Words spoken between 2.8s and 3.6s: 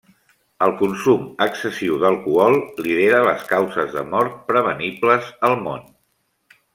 lidera les